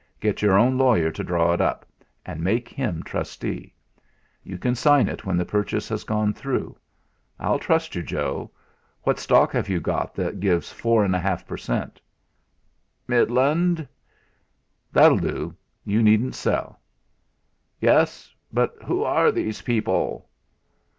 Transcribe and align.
Get 0.19 0.41
your 0.41 0.57
own 0.57 0.79
lawyer 0.79 1.11
to 1.11 1.23
draw 1.23 1.53
it 1.53 1.61
up 1.61 1.85
and 2.25 2.41
make 2.43 2.69
him 2.69 3.03
trustee. 3.03 3.75
You 4.43 4.57
can 4.57 4.73
sign 4.73 5.07
it 5.07 5.25
when 5.27 5.37
the 5.37 5.45
purchase 5.45 5.87
has 5.89 6.03
gone 6.03 6.33
through. 6.33 6.75
I'll 7.39 7.59
trust 7.59 7.93
you, 7.93 8.01
Joe. 8.01 8.49
What 9.03 9.19
stock 9.19 9.51
have 9.51 9.69
you 9.69 9.79
got 9.79 10.15
that 10.15 10.39
gives 10.39 10.71
four 10.73 11.05
and 11.05 11.15
a 11.15 11.19
half 11.19 11.45
per 11.45 11.55
cent.?" 11.55 12.01
"Midland" 13.07 13.87
"That'll 14.91 15.19
do. 15.19 15.55
You 15.85 16.01
needn't 16.01 16.33
sell." 16.33 16.79
"Yes, 17.79 18.33
but 18.51 18.73
who 18.83 19.03
are 19.03 19.31
these 19.31 19.61
people?" 19.61 20.27